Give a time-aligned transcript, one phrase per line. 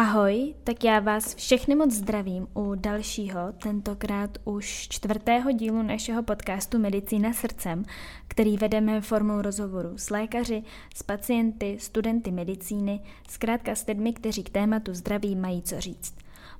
[0.00, 6.78] Ahoj, tak já vás všechny moc zdravím u dalšího, tentokrát už čtvrtého dílu našeho podcastu
[6.78, 7.84] Medicína srdcem,
[8.28, 10.62] který vedeme formou rozhovoru s lékaři,
[10.94, 16.14] s pacienty, studenty medicíny, zkrátka s lidmi, kteří k tématu zdraví mají co říct.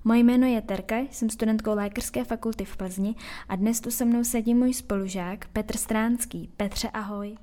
[0.05, 3.15] Moje jméno je Terka, jsem studentkou Lékařské fakulty v Plzni
[3.49, 6.51] a dnes tu se mnou sedí můj spolužák Petr Stránský.
[6.57, 7.37] Petře, ahoj.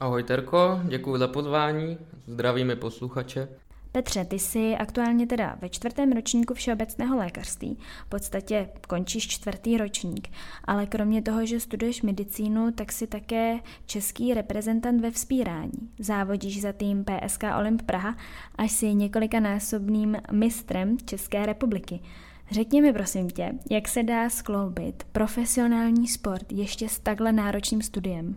[0.00, 3.48] Ahoj Terko, děkuji za pozvání, zdravíme posluchače.
[3.94, 10.28] Petře, ty jsi aktuálně teda ve čtvrtém ročníku všeobecného lékařství, v podstatě končíš čtvrtý ročník,
[10.64, 15.72] ale kromě toho, že studuješ medicínu, tak jsi také český reprezentant ve vzpírání.
[15.98, 18.16] Závodíš za tým PSK Olymp Praha
[18.54, 22.00] a jsi několikanásobným mistrem České republiky.
[22.50, 28.36] Řekni mi prosím tě, jak se dá skloubit profesionální sport ještě s takhle náročným studiem?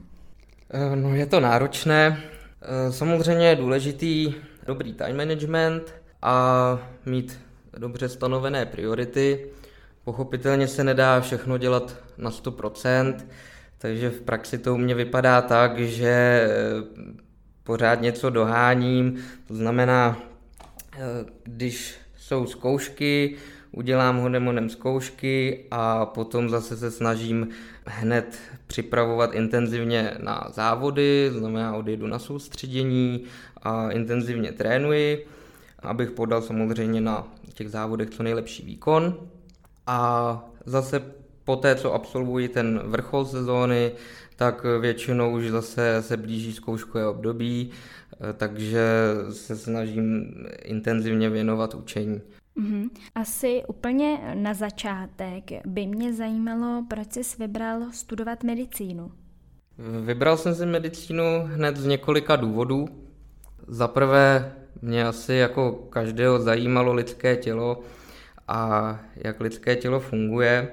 [0.69, 2.23] Eh, no je to náročné.
[2.61, 4.33] Eh, samozřejmě je důležitý
[4.67, 7.39] dobrý time management a mít
[7.77, 9.49] dobře stanovené priority.
[10.03, 13.15] Pochopitelně se nedá všechno dělat na 100%,
[13.77, 16.49] takže v praxi to u mě vypadá tak, že eh,
[17.63, 20.17] pořád něco doháním, to znamená,
[20.93, 20.99] eh,
[21.43, 23.35] když jsou zkoušky,
[23.71, 27.47] udělám hodem hodem zkoušky a potom zase se snažím
[27.85, 33.23] hned připravovat intenzivně na závody, znamená odjedu na soustředění
[33.63, 35.27] a intenzivně trénuji,
[35.79, 39.17] abych podal samozřejmě na těch závodech co nejlepší výkon.
[39.87, 41.01] A zase
[41.45, 43.91] po té, co absolvuji ten vrchol sezóny,
[44.35, 47.71] tak většinou už zase se blíží zkouškové období,
[48.37, 48.87] takže
[49.31, 52.21] se snažím intenzivně věnovat učení.
[52.57, 52.89] Mm-hmm.
[53.15, 59.11] Asi úplně na začátek by mě zajímalo, proč jsi vybral studovat medicínu.
[60.05, 62.87] Vybral jsem si medicínu hned z několika důvodů.
[63.67, 67.79] Za prvé mě asi jako každého zajímalo lidské tělo
[68.47, 70.69] a jak lidské tělo funguje.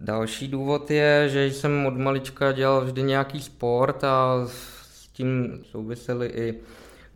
[0.00, 6.26] Další důvod je, že jsem od malička dělal vždy nějaký sport a s tím souvisely
[6.26, 6.60] i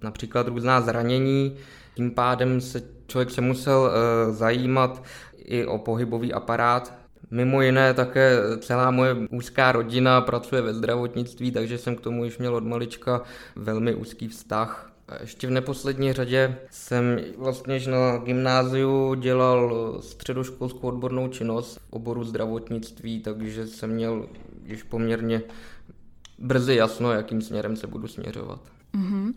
[0.03, 1.57] například různá zranění.
[1.95, 5.03] Tím pádem se člověk se musel uh, zajímat
[5.39, 6.95] i o pohybový aparát.
[7.31, 12.39] Mimo jiné také celá moje úzká rodina pracuje ve zdravotnictví, takže jsem k tomu již
[12.39, 13.23] měl od malička
[13.57, 14.91] velmi úzký vztah.
[15.21, 23.21] Ještě v neposlední řadě jsem vlastně na gymnáziu dělal středoškolskou odbornou činnost v oboru zdravotnictví,
[23.21, 24.27] takže jsem měl
[24.65, 25.43] již poměrně
[26.39, 28.61] brzy jasno, jakým směrem se budu směřovat.
[28.95, 29.35] Mm-hmm.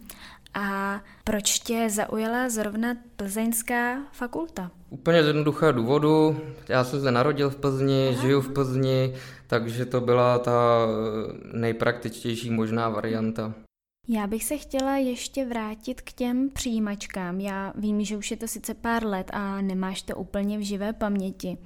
[0.57, 4.72] A proč tě zaujala zrovna plzeňská fakulta?
[4.90, 6.41] Úplně z jednoduchého důvodu.
[6.68, 8.22] Já jsem se narodil v Plzni, Aha.
[8.22, 9.13] žiju v Plzni,
[9.47, 10.88] takže to byla ta
[11.53, 13.53] nejpraktičtější možná varianta.
[14.09, 17.39] Já bych se chtěla ještě vrátit k těm přijímačkám.
[17.39, 20.94] Já vím, že už je to sice pár let a nemáš to úplně v živé
[20.94, 21.57] paměti,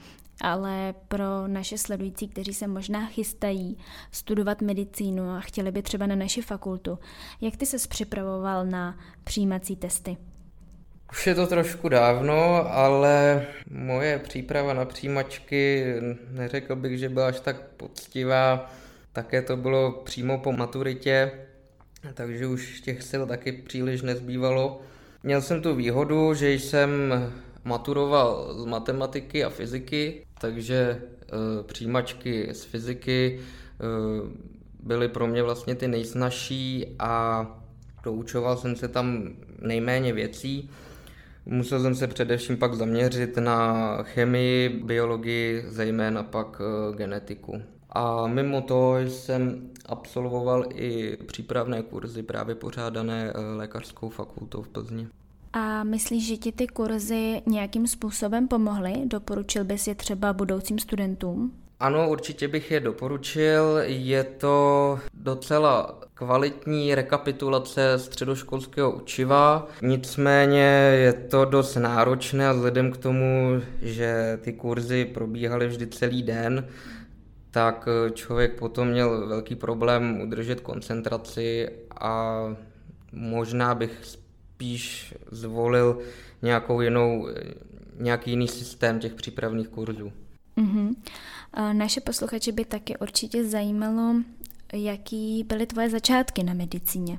[0.42, 3.78] ale pro naše sledující, kteří se možná chystají
[4.12, 7.00] studovat medicínu a chtěli by třeba na naši fakultu,
[7.42, 10.18] jak ty ses připravoval na přijímací testy?
[11.12, 15.86] Už je to trošku dávno, ale moje příprava na přijímačky
[16.30, 18.72] neřekl bych, že byla až tak poctivá.
[19.14, 21.32] Také to bylo přímo po maturitě,
[22.14, 24.82] takže už těch sil taky příliš nezbývalo.
[25.24, 26.90] Měl jsem tu výhodu, že jsem
[27.64, 33.86] maturoval z matematiky a fyziky, takže e, přijímačky z fyziky e,
[34.84, 37.46] byly pro mě vlastně ty nejsnažší a
[38.04, 40.70] doučoval jsem se tam nejméně věcí.
[41.46, 47.62] Musel jsem se především pak zaměřit na chemii, biologii, zejména pak e, genetiku.
[47.90, 55.08] A mimo to jsem absolvoval i přípravné kurzy právě pořádané lékařskou fakultou v Plzni.
[55.54, 58.94] A myslíš, že ti ty kurzy nějakým způsobem pomohly?
[59.06, 61.52] Doporučil bys je třeba budoucím studentům?
[61.80, 63.78] Ano, určitě bych je doporučil.
[63.86, 72.98] Je to docela kvalitní rekapitulace středoškolského učiva, nicméně je to dost náročné a vzhledem k
[72.98, 76.68] tomu, že ty kurzy probíhaly vždy celý den,
[77.52, 81.70] tak člověk potom měl velký problém udržet koncentraci
[82.00, 82.42] a
[83.12, 84.02] možná bych
[84.62, 86.02] spíš zvolil
[86.42, 87.28] nějakou jinou,
[88.00, 90.12] nějaký jiný systém těch přípravných kurzů.
[90.58, 90.96] Mm-hmm.
[91.74, 94.16] Naše posluchače by taky určitě zajímalo,
[94.74, 97.18] jaký byly tvoje začátky na medicíně.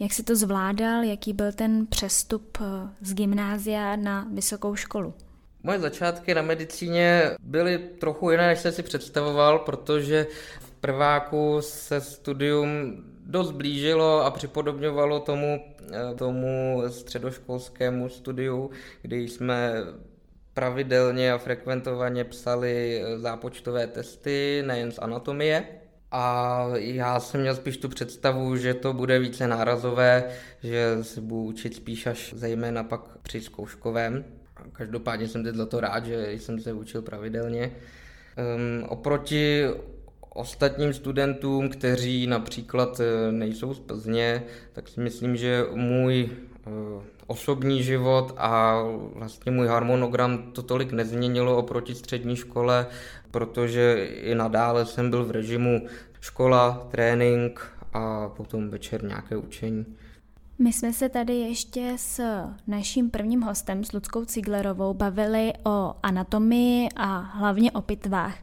[0.00, 5.14] Jak jsi to zvládal, jaký byl ten přestup eh, z gymnázia na vysokou školu?
[5.62, 10.26] Moje začátky na medicíně byly trochu jiné, než jsem si představoval, protože
[10.60, 12.96] v prváku se studium
[13.26, 15.73] dost blížilo a připodobňovalo tomu,
[16.16, 18.70] tomu středoškolskému studiu,
[19.02, 19.72] kdy jsme
[20.54, 25.64] pravidelně a frekventovaně psali zápočtové testy, nejen z anatomie.
[26.10, 30.24] A já jsem měl spíš tu představu, že to bude více nárazové,
[30.62, 34.24] že se budu učit spíš až zejména pak při zkouškovém.
[34.72, 37.72] Každopádně jsem teď za to rád, že jsem se učil pravidelně.
[38.56, 39.64] Um, oproti
[40.34, 44.42] ostatním studentům, kteří například eh, nejsou z Plzně,
[44.72, 46.30] tak si myslím, že můj
[46.66, 48.82] uh, osobní život a
[49.14, 52.86] vlastně můj harmonogram to tolik nezměnilo oproti střední škole,
[53.30, 55.86] protože i nadále jsem byl v režimu
[56.20, 59.86] škola, trénink a potom večer nějaké učení.
[60.58, 62.20] My jsme se tady ještě s
[62.66, 68.36] naším prvním hostem, s Ludskou Ciglerovou, bavili o anatomii a hlavně o pitvách.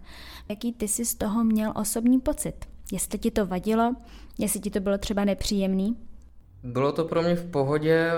[0.52, 2.56] Jaký ty si z toho měl osobní pocit?
[2.92, 3.96] Jestli ti to vadilo?
[4.38, 5.98] Jestli ti to bylo třeba nepříjemný?
[6.64, 8.12] Bylo to pro mě v pohodě,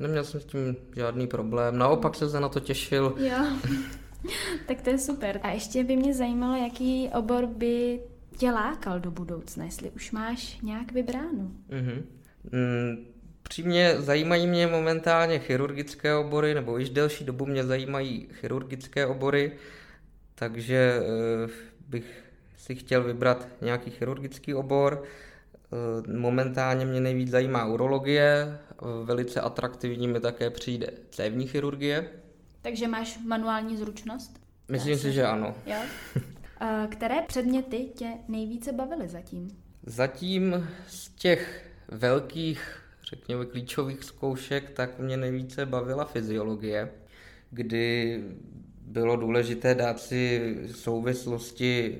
[0.00, 1.78] neměl jsem s tím žádný problém.
[1.78, 3.14] Naopak se na to těšil.
[3.18, 3.46] Jo,
[4.66, 5.40] tak to je super.
[5.42, 8.00] A ještě by mě zajímalo, jaký obor by
[8.36, 11.50] tě lákal do budoucna, jestli už máš nějak vybráno.
[11.70, 12.02] Mm-hmm.
[12.52, 13.06] Mm,
[13.42, 19.52] přímě zajímají mě momentálně chirurgické obory, nebo již delší dobu mě zajímají chirurgické obory,
[20.40, 21.02] takže e,
[21.88, 22.24] bych
[22.56, 25.02] si chtěl vybrat nějaký chirurgický obor.
[25.02, 28.58] E, momentálně mě nejvíc zajímá urologie,
[29.04, 32.10] velice atraktivní mi také přijde cévní chirurgie.
[32.62, 34.40] Takže máš manuální zručnost?
[34.68, 35.54] Myslím si, že ano.
[35.66, 35.76] Jo?
[36.88, 39.48] Které předměty tě nejvíce bavily zatím?
[39.86, 46.90] Zatím z těch velkých, řekněme, klíčových zkoušek, tak mě nejvíce bavila fyziologie,
[47.50, 48.22] kdy
[48.90, 51.98] bylo důležité dát si souvislosti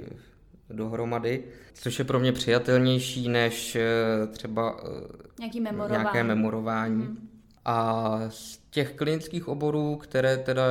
[0.70, 1.44] dohromady,
[1.74, 6.02] což je pro mě přijatelnější než eh, třeba eh, Nějaký memorování.
[6.02, 7.02] nějaké memorování.
[7.02, 7.28] Hmm.
[7.64, 10.62] A z těch klinických oborů, které teda,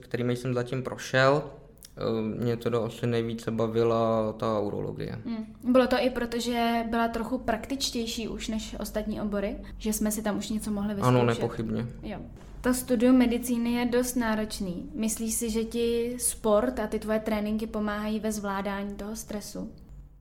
[0.00, 1.42] kterými jsem zatím prošel,
[1.98, 5.18] Eh, mě to asi nejvíce bavila ta urologie.
[5.26, 5.72] Hmm.
[5.72, 9.56] Bylo to i proto, že byla trochu praktičtější už než ostatní obory?
[9.78, 11.16] Že jsme si tam už něco mohli vyzkoušet?
[11.16, 11.86] Ano, nepochybně.
[12.02, 12.18] Jo.
[12.60, 14.90] To studium medicíny je dost náročný.
[14.94, 19.72] Myslíš si, že ti sport a ty tvoje tréninky pomáhají ve zvládání toho stresu?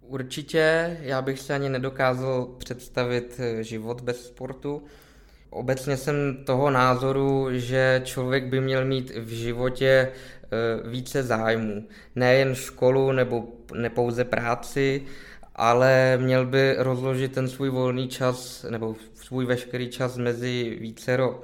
[0.01, 4.84] Určitě, já bych si ani nedokázal představit eh, život bez sportu.
[5.50, 10.12] Obecně jsem toho názoru, že člověk by měl mít v životě
[10.51, 11.88] Eh, více zájmů.
[12.16, 13.44] Nejen školu nebo
[13.74, 15.04] nepouze práci,
[15.56, 21.42] ale měl by rozložit ten svůj volný čas nebo svůj veškerý čas mezi vícero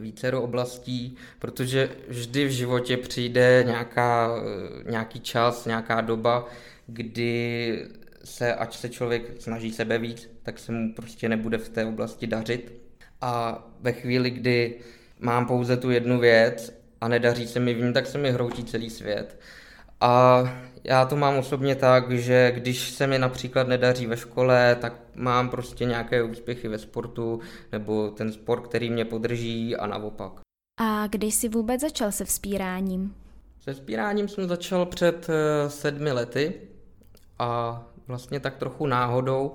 [0.00, 6.48] vícero oblastí, protože vždy v životě přijde nějaká, eh, nějaký čas, nějaká doba,
[6.86, 7.86] kdy
[8.24, 12.26] se, ať se člověk snaží sebe víc, tak se mu prostě nebude v té oblasti
[12.26, 12.72] dařit.
[13.20, 14.74] A ve chvíli, kdy
[15.20, 18.64] mám pouze tu jednu věc a nedaří se mi v ní, tak se mi hroutí
[18.64, 19.40] celý svět.
[20.00, 20.44] A
[20.84, 25.48] já to mám osobně tak, že když se mi například nedaří ve škole, tak mám
[25.50, 27.40] prostě nějaké úspěchy ve sportu,
[27.72, 30.32] nebo ten sport, který mě podrží a naopak.
[30.80, 33.14] A když jsi vůbec začal se vzpíráním?
[33.60, 36.54] Se vzpíráním jsem začal před eh, sedmi lety
[37.38, 39.54] a vlastně tak trochu náhodou.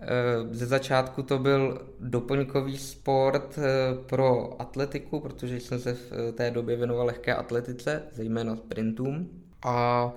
[0.00, 0.06] Eh,
[0.50, 3.62] ze začátku to byl doplňkový sport eh,
[4.06, 9.41] pro atletiku, protože jsem se v té době věnoval lehké atletice, zejména sprintům.
[9.64, 10.10] A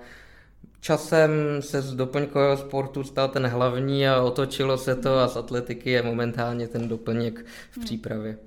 [0.80, 5.90] časem se z doplňkového sportu stal ten hlavní a otočilo se to a z atletiky
[5.90, 7.84] je momentálně ten doplněk v hmm.
[7.84, 8.38] přípravě.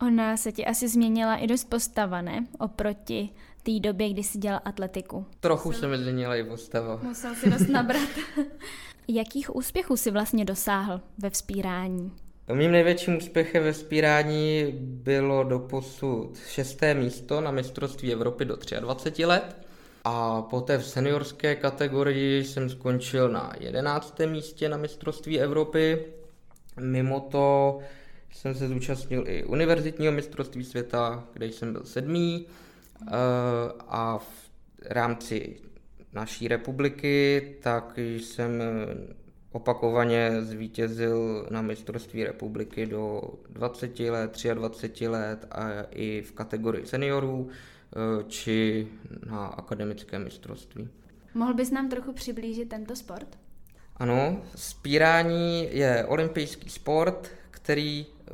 [0.00, 2.46] Ona se ti asi změnila i dost postava, ne?
[2.58, 3.28] Oproti
[3.62, 5.26] té době, kdy jsi dělal atletiku.
[5.40, 7.00] Trochu se mi změnila i postava.
[7.02, 8.08] Musel si dost nabrat.
[9.08, 12.12] Jakých úspěchů si vlastně dosáhl ve vzpírání?
[12.52, 19.67] Mým největším úspěchem ve vzpírání bylo doposud šesté místo na mistrovství Evropy do 23 let.
[20.10, 24.20] A poté v seniorské kategorii jsem skončil na 11.
[24.26, 26.04] místě na mistrovství Evropy.
[26.80, 27.78] Mimo to
[28.32, 32.46] jsem se zúčastnil i univerzitního mistrovství světa, kde jsem byl sedmý.
[32.46, 33.14] Eh,
[33.88, 34.50] a v
[34.84, 35.56] rámci
[36.12, 38.62] naší republiky, tak jsem
[39.52, 47.50] opakovaně zvítězil na mistrovství republiky do 20 let, 23 let a i v kategorii seniorů
[48.28, 48.88] či
[49.30, 50.88] na akademické mistrovství.
[51.34, 53.38] Mohl bys nám trochu přiblížit tento sport?
[53.96, 58.30] Ano, spírání je olympijský sport, který eh,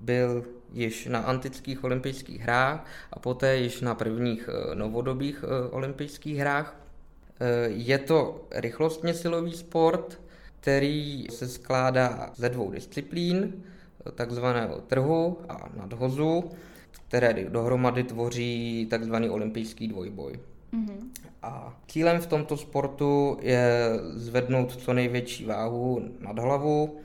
[0.00, 6.76] byl již na antických olympijských hrách a poté již na prvních eh, novodobých olympijských hrách.
[7.66, 10.20] Je to rychlostně silový sport,
[10.60, 13.64] který se skládá ze dvou disciplín,
[14.14, 16.50] takzvaného trhu a nadhozu,
[17.10, 20.32] které dohromady tvoří takzvaný olympijský dvojboj.
[20.72, 20.98] Mm-hmm.
[21.42, 27.00] A cílem v tomto sportu je zvednout co největší váhu nad hlavu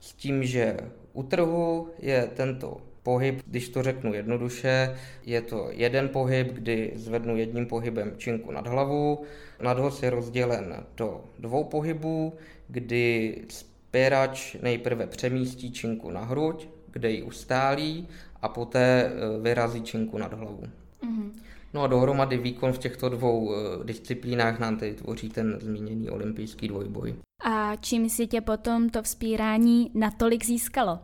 [0.00, 0.76] s tím, že
[1.12, 4.96] u trhu je tento pohyb, když to řeknu jednoduše,
[5.26, 9.22] je to jeden pohyb, kdy zvednu jedním pohybem činku nad hlavu.
[9.62, 12.32] Nadhoz je rozdělen do dvou pohybů,
[12.68, 18.08] kdy spěrač nejprve přemístí činku na hruď, kde ji ustálí
[18.46, 19.10] a poté e,
[19.42, 20.62] vyrazí činku nad hlavu.
[20.62, 21.30] Mm-hmm.
[21.74, 26.68] No a dohromady výkon v těchto dvou e, disciplínách nám tedy tvoří ten zmíněný olympijský
[26.68, 27.14] dvojboj.
[27.44, 30.98] A čím si tě potom to vzpírání natolik získalo?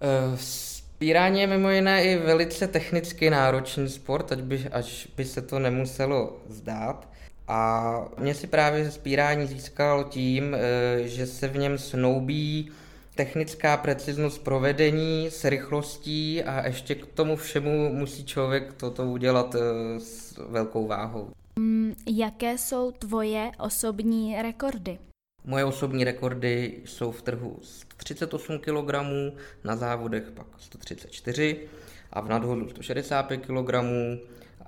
[0.00, 5.42] E, vzpírání je mimo jiné i velice technicky náročný sport, ať by, až by se
[5.42, 7.08] to nemuselo zdát.
[7.48, 10.56] A mě si právě spírání získalo tím,
[11.04, 12.70] že se v něm snoubí
[13.14, 20.00] technická preciznost provedení s rychlostí a ještě k tomu všemu musí člověk toto udělat eh,
[20.00, 21.30] s velkou váhou.
[21.58, 24.98] Mm, jaké jsou tvoje osobní rekordy?
[25.44, 27.58] Moje osobní rekordy jsou v trhu
[27.96, 28.94] 38 kg,
[29.64, 31.60] na závodech pak 134
[32.12, 33.74] a v nadhodu 165 kg,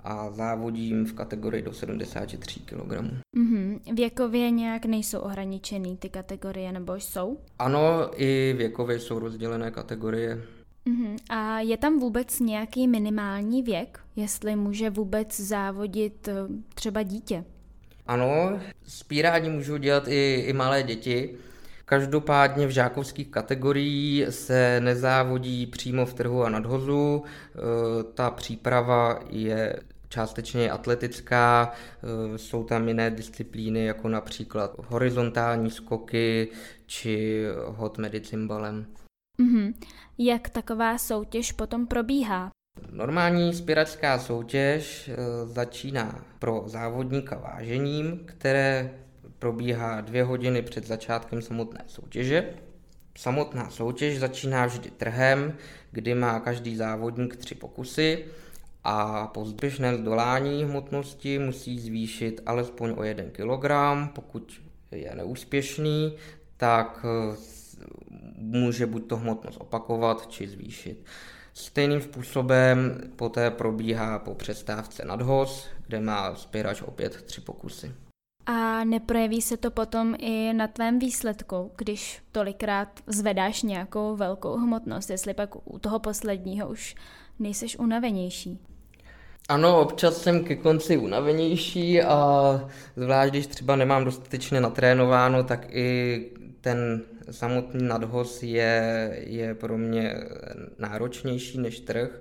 [0.05, 2.93] a závodím v kategorii do 73 kg.
[3.37, 3.95] Mm-hmm.
[3.95, 7.39] Věkově nějak nejsou ohraničený ty kategorie, nebo jsou?
[7.59, 10.43] Ano, i věkově jsou rozdělené kategorie.
[10.87, 11.17] Mm-hmm.
[11.29, 16.35] A je tam vůbec nějaký minimální věk, jestli může vůbec závodit eh,
[16.75, 17.45] třeba dítě?
[18.07, 21.35] Ano, spírání můžou dělat i, i malé děti.
[21.85, 27.23] Každopádně v žákovských kategoriích se nezávodí přímo v trhu a nadhozu.
[27.25, 27.59] E,
[28.03, 29.77] ta příprava je
[30.15, 36.49] částečně atletická, eh, jsou tam jiné disciplíny, jako například horizontální skoky
[36.87, 38.87] či hod medicimbalem.
[39.41, 39.75] Mm-hmm.
[40.19, 42.51] Jak taková soutěž potom probíhá?
[42.91, 45.17] Normální spěračská soutěž eh,
[45.47, 48.91] začíná pro závodníka vážením, které
[49.39, 52.55] probíhá dvě hodiny před začátkem samotné soutěže.
[53.19, 55.55] Samotná soutěž začíná vždy trhem,
[55.91, 58.25] kdy má každý závodník tři pokusy
[58.85, 63.71] a po zběžném zdolání hmotnosti musí zvýšit alespoň o 1 kg.
[64.15, 64.61] Pokud
[64.91, 66.17] je neúspěšný,
[66.57, 67.37] tak eh,
[68.37, 71.05] může buď to hmotnost opakovat, či zvýšit.
[71.55, 77.95] Stejným způsobem poté probíhá po přestávce nadhoz, kde má spěrač opět tři pokusy.
[78.47, 85.11] A neprojeví se to potom i na tvém výsledku, když tolikrát zvedáš nějakou velkou hmotnost,
[85.11, 86.95] jestli pak u toho posledního už
[87.39, 88.59] nejseš unavenější?
[89.49, 96.21] Ano, občas jsem ke konci unavenější a zvlášť když třeba nemám dostatečně natrénováno, tak i
[96.61, 100.15] ten samotný nadhoz je, je pro mě
[100.79, 102.21] náročnější než trh,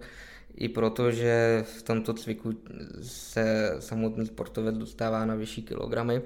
[0.55, 2.53] i protože v tomto cviku
[3.01, 6.21] se samotný sportovec dostává na vyšší kilogramy.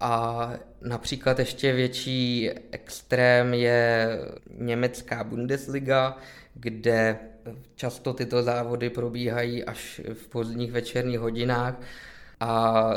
[0.00, 4.18] A například ještě větší extrém je
[4.58, 6.16] německá Bundesliga,
[6.54, 7.18] kde
[7.74, 11.80] často tyto závody probíhají až v pozdních večerních hodinách
[12.40, 12.90] a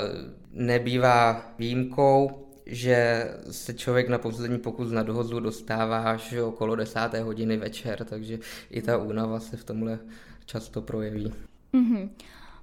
[0.52, 7.58] nebývá výjimkou, že se člověk na poslední pokus na dohozu dostává až okolo desáté hodiny
[7.58, 10.00] večer, takže i ta únava se v tomhle
[10.46, 11.34] často projeví.
[11.74, 12.10] Mm-hmm.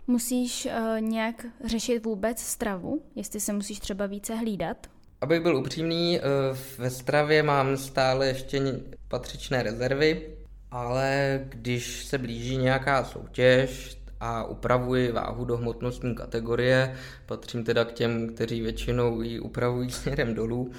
[0.07, 4.87] Musíš uh, nějak řešit vůbec stravu, jestli se musíš třeba více hlídat?
[5.21, 10.37] Abych byl upřímný, uh, ve stravě mám stále ještě patřičné rezervy,
[10.75, 16.95] ale když se blíží nějaká soutěž a upravuji váhu do hmotnostní kategorie,
[17.27, 20.73] patřím teda k těm, kteří většinou ji upravují směrem dolů,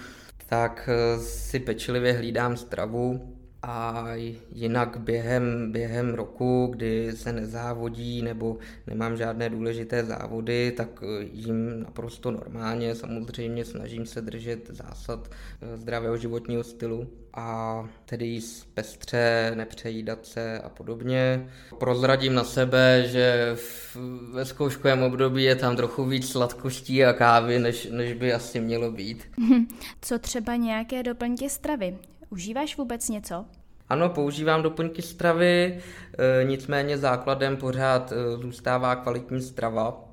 [0.47, 3.34] tak eh, si pečlivě hlídám stravu,
[3.67, 4.05] a
[4.51, 8.57] jinak během, během roku, kdy se nezávodí nebo
[8.87, 12.95] nemám žádné důležité závody, tak jim naprosto normálně.
[12.95, 15.31] Samozřejmě snažím se držet zásad
[15.61, 21.49] eh, zdravého životního stylu a tedy jíst pestře, nepřejídat se a podobně.
[21.79, 23.97] Prozradím na sebe, že v,
[24.33, 28.91] ve zkouškovém období je tam trochu víc sladkostí a kávy, než, než by asi mělo
[28.91, 29.27] být.
[30.01, 31.97] Co třeba nějaké doplňky stravy?
[32.35, 33.45] Užíváš vůbec něco?
[33.89, 35.79] Ano, používám doplňky stravy,
[36.17, 40.09] e, nicméně základem pořád e, zůstává kvalitní strava.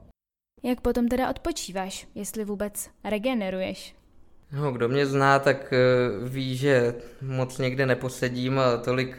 [0.62, 3.94] Jak potom teda odpočíváš, jestli vůbec regeneruješ?
[4.52, 5.76] No, kdo mě zná, tak e,
[6.28, 9.16] ví, že moc někde neposedím a tolik,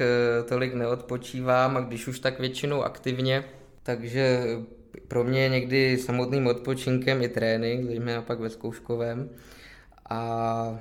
[0.49, 3.43] tolik neodpočívám a když už tak většinou aktivně,
[3.83, 4.43] takže
[5.07, 9.29] pro mě je někdy samotným odpočinkem i trénink, zejména pak ve zkouškovém.
[10.09, 10.79] A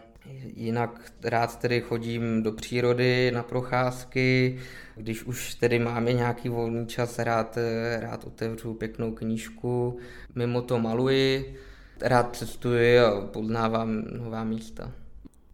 [0.56, 4.58] jinak rád tedy chodím do přírody na procházky,
[4.96, 7.58] když už tedy máme nějaký volný čas, rád,
[7.98, 9.98] rád otevřu pěknou knížku,
[10.34, 11.56] mimo to maluji,
[12.00, 14.92] rád cestuji a poznávám nová místa.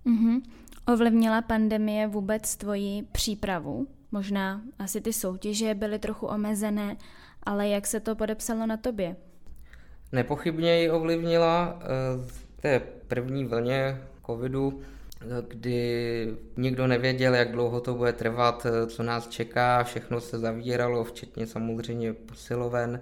[0.07, 0.43] Mm-hmm.
[0.87, 3.87] Ovlivnila pandemie vůbec tvoji přípravu?
[4.13, 6.97] Možná asi ty soutěže byly trochu omezené,
[7.43, 9.17] ale jak se to podepsalo na tobě?
[10.13, 11.87] Nepochybně ji ovlivnila eh,
[12.27, 14.81] v té první vlně covidu,
[15.49, 21.47] kdy nikdo nevěděl, jak dlouho to bude trvat, co nás čeká, všechno se zavíralo, včetně
[21.47, 23.01] samozřejmě posiloven.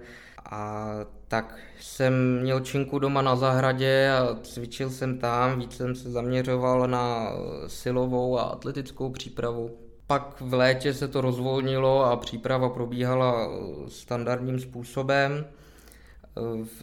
[0.49, 0.89] A
[1.27, 6.87] tak jsem měl činku doma na zahradě a cvičil jsem tam, víc jsem se zaměřoval
[6.87, 7.31] na
[7.67, 9.77] silovou a atletickou přípravu.
[10.07, 13.49] Pak v létě se to rozvolnilo a příprava probíhala
[13.87, 15.45] standardním způsobem.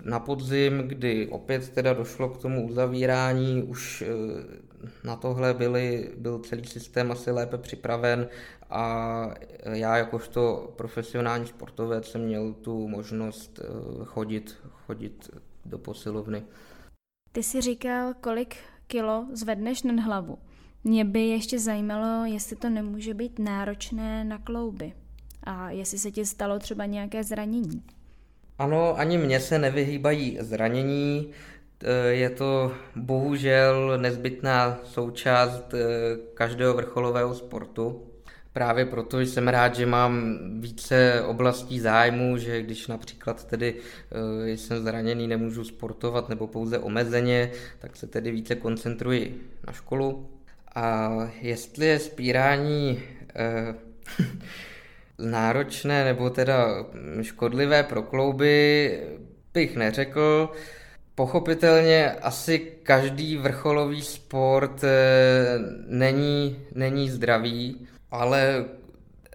[0.05, 6.39] Na podzim, kdy opět teda došlo k tomu uzavírání, už eh, na tohle byli, byl
[6.39, 8.29] celý systém asi lépe připraven
[8.71, 9.35] a
[9.65, 14.57] já jakožto profesionální sportovec jsem měl tu možnost eh, chodit,
[14.87, 15.31] chodit
[15.65, 16.43] do posilovny.
[17.33, 18.57] Ty jsi říkal, kolik
[18.87, 20.39] kilo zvedneš nad hlavu.
[20.85, 24.93] Mě by ještě zajímalo, jestli to nemůže být náročné na klouby
[25.43, 27.83] a jestli se ti stalo třeba nějaké zranění.
[28.59, 31.31] Ano, ani mně se nevyhýbají zranění.
[32.09, 35.79] Je to bohužel nezbytná součást eh,
[36.35, 38.03] každého vrcholového sportu.
[38.53, 44.83] Právě proto jsem rád, že mám více oblastí zájmu, že když například tedy eh, jsem
[44.83, 50.31] zraněný, nemůžu sportovat nebo pouze omezeně, tak se tedy více koncentruji na školu.
[50.75, 53.03] A jestli je spírání
[53.35, 53.75] eh,
[55.19, 56.85] náročné nebo teda
[57.23, 59.01] škodlivé pro klouby,
[59.55, 60.51] bych neřekl.
[61.15, 68.65] Pochopitelně asi každý vrcholový sport eh, není, není zdravý, ale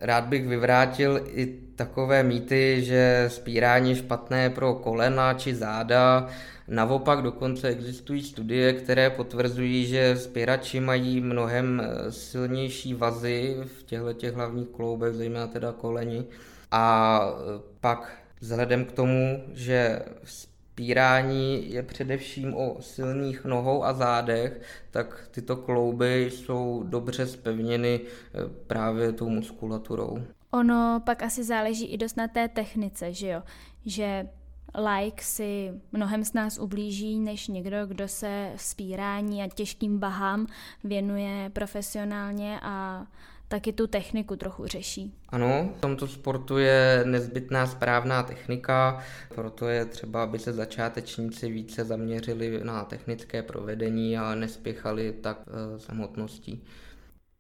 [0.02, 6.28] rád bych vyvrátil i takové mýty, že spírání špatné pro kolena či záda.
[6.70, 14.14] Naopak dokonce existují studie, které potvrzují, že spěrači mají mnohem eh, silnější vazy v těchto
[14.14, 16.26] těch hlavních kloubech, zejména teda koleni.
[16.72, 24.62] A eh, pak vzhledem k tomu, že spírání je především o silných nohou a zádech,
[24.92, 30.22] tak tyto klouby jsou dobře spevněny eh, právě tou muskulaturou.
[30.52, 33.42] Ono pak asi záleží i dost na té technice, že jo?
[33.86, 34.28] Že
[34.76, 40.48] like si mnohem z nás ublíží, než někdo, kdo se spírání a těžkým bahám
[40.84, 43.06] věnuje profesionálně a
[43.50, 45.14] taky tu techniku trochu řeší.
[45.30, 49.04] Ano, v tomto sportu je nezbytná správná technika,
[49.36, 55.80] proto je třeba, aby se začátečníci více zaměřili na technické provedení a nespěchali tak e,
[55.80, 56.64] samotností.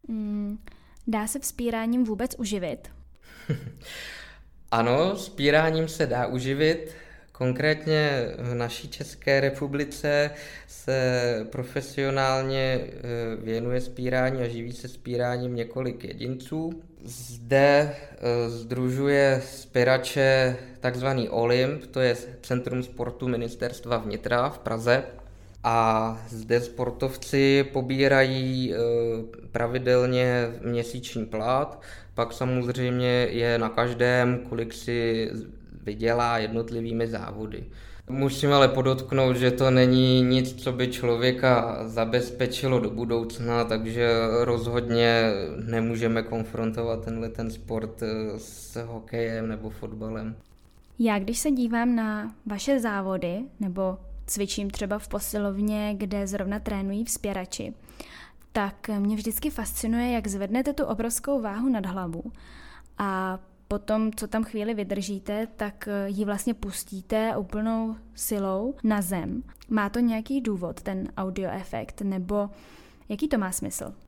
[0.08, 0.58] Mm,
[1.08, 2.92] dá se vzpíráním vůbec uživit?
[4.72, 6.96] ano, spíráním se dá uživit.
[7.40, 10.32] Konkrétně v naší České republice
[10.68, 12.92] se profesionálně eh,
[13.44, 16.82] věnuje spírání a živí se spíráním několik jedinců.
[17.04, 17.96] Zde
[18.48, 25.04] združuje spěrače takzvaný Olymp, to je Centrum sportu ministerstva vnitra v Praze.
[25.64, 28.78] A zde sportovci pobírají eh,
[29.52, 31.82] pravidelně měsíční plat,
[32.14, 35.30] pak samozřejmě je na každém, kolik si
[35.84, 37.64] vydělá jednotlivými závody.
[38.10, 45.24] Musím ale podotknout, že to není nic, co by člověka zabezpečilo do budoucna, takže rozhodně
[45.66, 50.36] nemůžeme konfrontovat tenhle ten sport eh, s hokejem nebo fotbalem.
[51.00, 57.06] Já když se dívám na vaše závody, nebo cvičím třeba v posilovně, kde zrovna trénují
[57.06, 57.74] vzpěrači,
[58.52, 62.24] tak mě vždycky fascinuje, jak zvednete tu obrovskou váhu nad hlavu
[62.98, 63.40] a
[63.70, 69.44] potom, co tam chvíli vydržíte, tak eh, ji vlastně pustíte úplnou silou na zem.
[69.70, 72.50] Má to nějaký důvod, ten audio efekt, nebo
[73.10, 73.94] jaký to má smysl?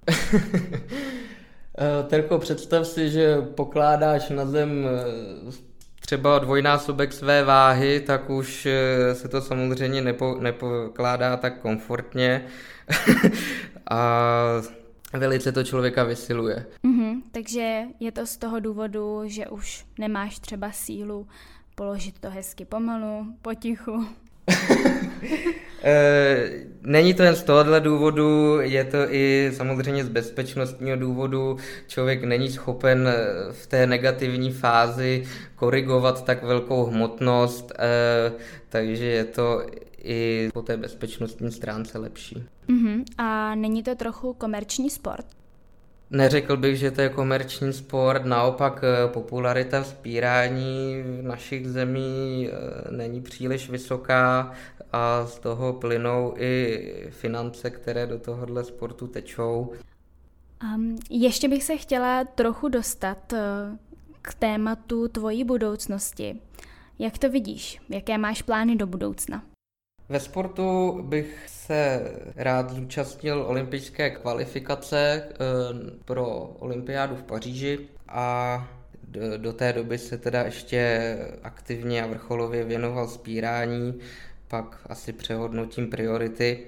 [1.78, 5.52] Eh, Terko, představ si, že pokládáš na zem eh,
[6.00, 8.68] třeba dvojnásobek své váhy, tak už
[9.14, 12.46] se to samozřejmě nepo, nepokládá tak komfortně.
[13.90, 14.02] a
[15.20, 16.66] velice to člověka vysiluje.
[16.84, 21.28] Mm-hmm, takže je to z toho důvodu, že už nemáš třeba sílu
[21.76, 24.08] položit to hezky pomalu, potichu.
[25.84, 26.50] Eh,
[26.82, 31.58] není to jen z tohohle důvodu, je to i samozřejmě z bezpečnostního důvodu.
[31.88, 35.24] Člověk není schopen eh, v té negativní fázi
[35.56, 38.32] korigovat tak velkou hmotnost, eh,
[38.70, 39.66] takže je to
[40.04, 42.44] i po té bezpečnostní stránce lepší.
[42.70, 43.04] Uh-huh.
[43.18, 45.26] A není to trochu komerční sport?
[46.12, 52.92] Neřekl bych, že to je komerční sport, naopak eh, popularita vzpírání v našich zemí eh,
[52.92, 54.52] není příliš vysoká
[54.92, 59.74] a z toho plynou i finance, které do tohohle sportu tečou.
[60.76, 63.40] Um, ještě bych se chtěla trochu dostat eh,
[64.22, 66.40] k tématu tvojí budoucnosti.
[67.00, 67.82] Jak to vidíš?
[67.90, 69.44] Jaké máš plány do budoucna?
[70.12, 75.36] Ve sportu bych se rád zúčastnil olympijské kvalifikace eh,
[76.06, 76.28] pro
[76.60, 78.68] olympiádu v Paříži a
[79.38, 84.00] do, té doby se teda ještě aktivně a vrcholově věnoval spírání,
[84.48, 86.60] pak asi přehodnotím priority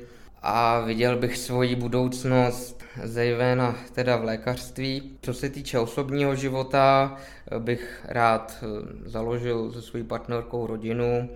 [0.41, 5.17] a viděl bych svoji budoucnost zejména teda v lékařství.
[5.21, 7.17] Co se týče osobního života,
[7.59, 8.65] bych rád eh,
[9.09, 11.29] založil se svojí partnerkou rodinu,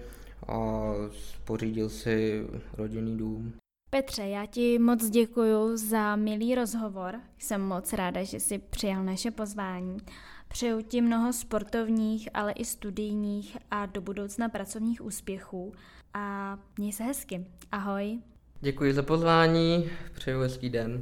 [0.47, 0.91] a
[1.45, 3.53] pořídil si rodinný dům.
[3.89, 7.19] Petře, já ti moc děkuji za milý rozhovor.
[7.39, 9.97] Jsem moc ráda, že jsi přijal naše pozvání.
[10.47, 15.73] Přeju ti mnoho sportovních, ale i studijních a do budoucna pracovních úspěchů.
[16.13, 17.45] A měj se hezky.
[17.71, 18.19] Ahoj.
[18.61, 21.01] Děkuji za pozvání, přeju hezký den.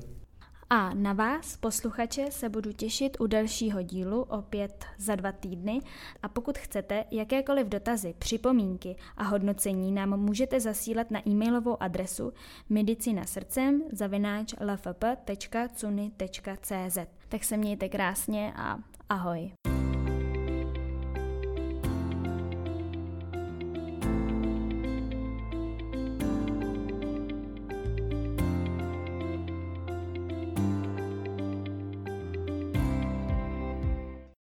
[0.69, 5.82] A na vás, posluchače, se budu těšit u dalšího dílu opět za dva týdny
[6.23, 12.34] a pokud chcete jakékoliv dotazy, připomínky a hodnocení nám můžete zasílat na e-mailovou adresu
[12.69, 13.84] medicinasrdcem
[17.30, 18.78] Tak se mějte krásně a
[19.10, 19.51] ahoj.